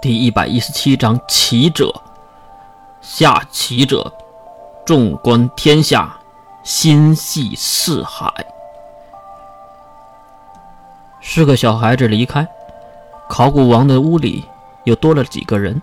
[0.00, 1.92] 第一百一十七章棋者，
[3.00, 4.12] 下棋者，
[4.86, 6.16] 纵观天下，
[6.62, 8.32] 心系四海。
[11.20, 12.46] 是个小孩子离开，
[13.28, 14.44] 考古王的屋里
[14.84, 15.82] 又多了几个人，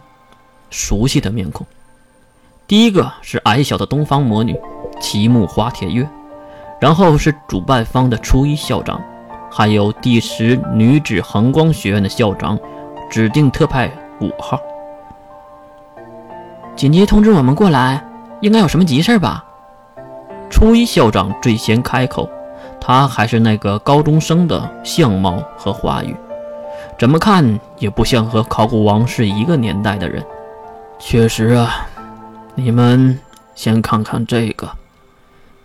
[0.69, 1.67] 熟悉的面孔。
[2.65, 4.57] 第一个是矮小的东方魔女，
[5.01, 6.07] 齐木花铁月，
[6.79, 8.97] 然后是主办方的初一校长，
[9.51, 12.57] 还有第十女子恒光学院的校长，
[13.11, 13.91] 指定特派。
[14.21, 14.59] 五号，
[16.75, 18.03] 紧急通知我们过来，
[18.41, 19.43] 应该有什么急事吧？
[20.49, 22.29] 初一校长最先开口，
[22.79, 26.15] 他还是那个高中生的相貌和话语，
[26.97, 30.23] 怎么看也不像和考古王是一个年代的人。
[30.97, 31.87] 确实啊，
[32.53, 33.19] 你们
[33.53, 34.69] 先看看这个。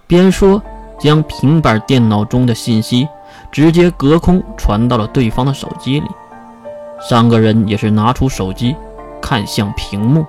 [0.09, 0.61] 边说，
[0.99, 3.07] 将平板电脑中的信息
[3.53, 6.09] 直接隔空传到了对方的手机里。
[7.01, 8.77] 三个人也是拿出手机，
[9.21, 10.25] 看向屏幕。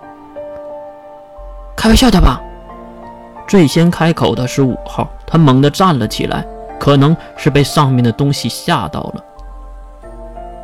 [1.76, 2.42] 开玩笑的吧？
[3.48, 6.46] 最先开口的是五号，他猛地站了起来，
[6.80, 9.24] 可能是被上面的东西吓到了。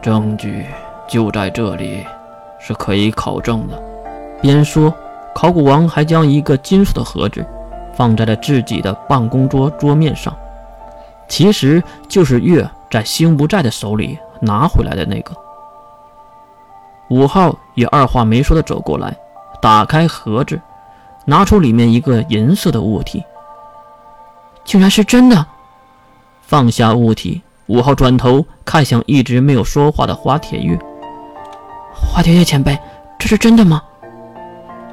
[0.01, 0.65] 证据
[1.07, 2.05] 就在这里，
[2.59, 3.77] 是可以考证的。
[4.41, 4.93] 边说，
[5.35, 7.45] 考古王还将一个金属的盒子
[7.93, 10.33] 放在了自己的办公桌桌面上，
[11.27, 15.35] 其实就是月在星不在的手里拿回来的那个。
[17.09, 19.15] 五号也二话没说的走过来，
[19.61, 20.59] 打开盒子，
[21.25, 23.23] 拿出里面一个银色的物体，
[24.65, 25.45] 竟然是真的。
[26.41, 30.77] 放下物体，五号转头看向一直没有说话的花铁月。
[31.93, 32.77] 花铁月前辈，
[33.17, 33.81] 这是真的吗？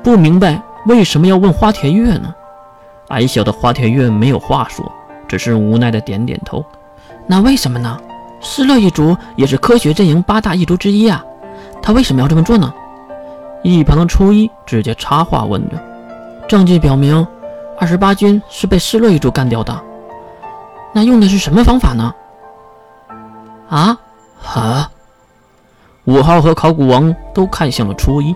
[0.02, 2.34] 不明白为什么要问花铁月呢？
[3.08, 4.90] 矮小的花铁月没有话说，
[5.26, 6.64] 只是无奈的点点头。
[7.26, 8.00] 那为什么呢？
[8.40, 11.24] 失乐一族也是科学阵营八大一族之一啊。
[11.84, 12.72] 他为什么要这么做呢？
[13.62, 15.76] 一旁的初一直接插话问着
[16.48, 17.26] ：“证据表明，
[17.78, 19.78] 二十八军是被失落一族干掉的。
[20.94, 22.14] 那用的是什么方法呢？”
[23.68, 23.98] 啊？
[24.54, 24.90] 啊？
[26.06, 28.34] 五号和考古王都看向了初一，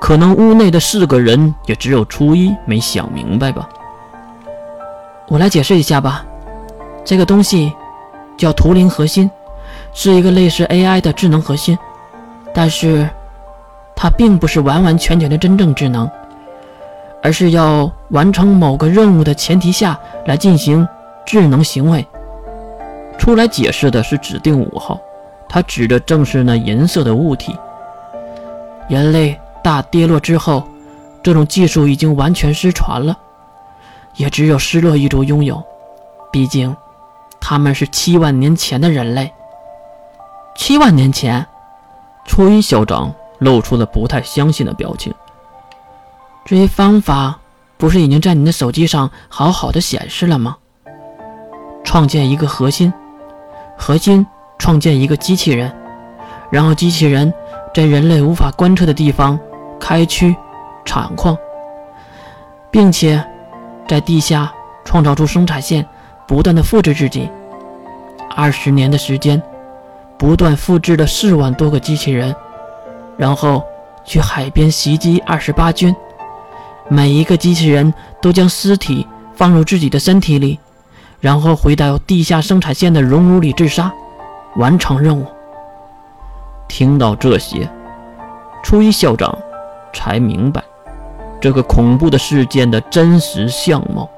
[0.00, 3.68] 可能屋内的四个人也只有初一没想明白吧。
[5.28, 6.24] 我来解释一下吧。
[7.04, 7.70] 这个东西
[8.38, 9.30] 叫图灵核心，
[9.92, 11.78] 是一个类似 AI 的智能核心。
[12.54, 13.08] 但是，
[13.94, 16.10] 它并不是完完全全的真正智能，
[17.22, 20.86] 而是要完成某个任务的前提下来进行
[21.24, 22.06] 智能行为。
[23.18, 25.00] 出来解释的是指定五号，
[25.48, 27.56] 他指的正是那银色的物体。
[28.88, 30.66] 人类大跌落之后，
[31.22, 33.16] 这种技术已经完全失传了，
[34.16, 35.62] 也只有失落一族拥有。
[36.32, 36.74] 毕竟，
[37.40, 39.32] 他们是七万年前的人类。
[40.56, 41.46] 七万年前。
[42.28, 45.12] 初一校长露出了不太相信的表情。
[46.44, 47.40] 这些方法
[47.78, 50.56] 不是已经在你的手机上好好的显示了吗？
[51.82, 52.92] 创建一个核心，
[53.76, 54.24] 核心
[54.58, 55.74] 创建一个机器人，
[56.50, 57.32] 然后机器人
[57.74, 59.38] 在人类无法观测的地方
[59.80, 60.36] 开区
[60.84, 61.36] 产矿，
[62.70, 63.24] 并且
[63.88, 64.52] 在地下
[64.84, 65.84] 创造出生产线，
[66.26, 67.28] 不断的复制自己。
[68.36, 69.42] 二十年的时间。
[70.18, 72.34] 不断复制了四万多个机器人，
[73.16, 73.64] 然后
[74.04, 75.94] 去海边袭击二十八军。
[76.88, 80.58] 每一个机器人都将尸体放入自己的身体里，
[81.20, 83.92] 然后回到地下生产线的熔炉里自杀，
[84.56, 85.26] 完成任务。
[86.66, 87.68] 听到这些，
[88.62, 89.36] 初一校长
[89.92, 90.62] 才明白
[91.40, 94.08] 这个恐怖的事件的真实相貌。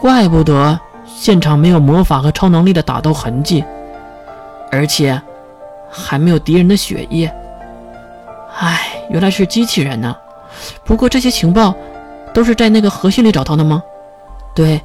[0.00, 3.64] 怪不得现场没有魔法和超能力的打斗痕迹。
[4.70, 5.20] 而且
[5.90, 7.32] 还没有敌人的血液。
[8.58, 10.16] 唉，原来是机器人呢。
[10.84, 11.74] 不过这些情报
[12.32, 13.82] 都是在那个核心里找到的吗？
[14.54, 14.80] 对，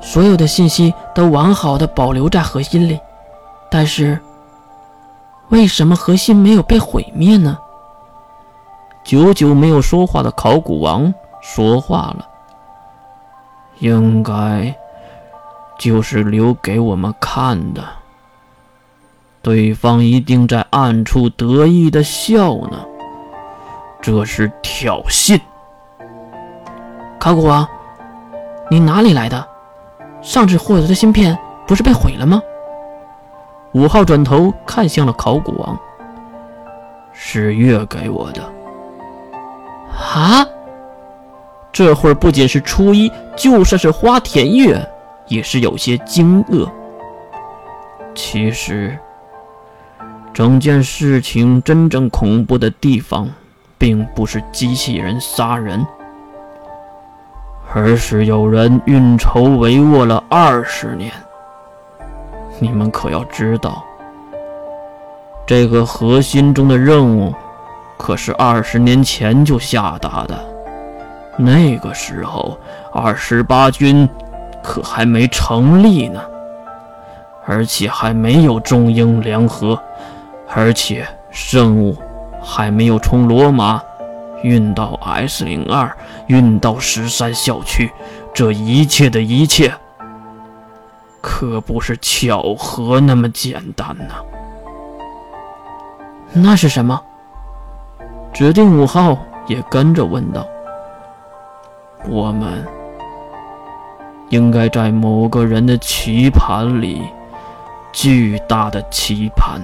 [0.00, 2.98] 所有的信息都完好的保留在核心里。
[3.70, 4.18] 但是
[5.50, 7.56] 为什么核心没有被毁灭呢？
[9.04, 12.28] 久久没有说话的考古王说话了。
[13.78, 14.74] 应该
[15.78, 17.84] 就是留给我们看的。
[19.40, 22.84] 对方一定在暗处得意的笑呢，
[24.00, 25.40] 这是挑衅。
[27.18, 27.66] 考古王，
[28.70, 29.46] 你哪里来的？
[30.20, 32.42] 上次获得的芯片不是被毁了吗？
[33.72, 35.78] 五号转头看向了考古王，
[37.12, 38.42] 是月给我的。
[39.92, 40.44] 啊！
[41.72, 44.84] 这会儿不仅是初一，就算是花田月
[45.26, 46.68] 也是有些惊愕。
[48.14, 48.98] 其实。
[50.38, 53.28] 整件事情真正恐怖的地方，
[53.76, 55.84] 并不是机器人杀人，
[57.74, 61.10] 而是有人运筹帷幄了二十年。
[62.60, 63.82] 你们可要知道，
[65.44, 67.34] 这个核心中的任务，
[67.96, 70.38] 可是二十年前就下达的。
[71.36, 72.56] 那个时候，
[72.92, 74.08] 二十八军
[74.62, 76.22] 可还没成立呢，
[77.44, 79.76] 而且还没有中英联合，
[80.54, 81.96] 而且圣物
[82.42, 83.82] 还没有从罗马
[84.42, 85.96] 运到 S 零二，
[86.26, 87.90] 运到十三校区。
[88.34, 89.72] 这一切的一切。
[91.20, 94.14] 可不是巧合那么简单呐！
[96.32, 97.00] 那是什么？
[98.32, 99.18] 指定五号
[99.48, 100.46] 也跟着问道
[102.08, 102.64] ：“我们
[104.28, 107.02] 应该在某个人的棋盘里，
[107.92, 109.60] 巨大的棋盘，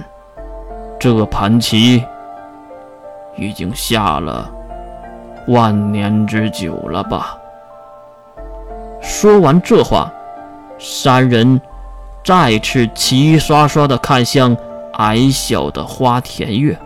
[0.99, 2.03] 这盘棋
[3.35, 4.49] 已经下了
[5.47, 7.37] 万年之久了吧？”
[9.01, 10.11] 说完这话。
[10.77, 11.59] 三人
[12.23, 14.55] 再次齐刷刷的看向
[14.93, 16.77] 矮小的花田月。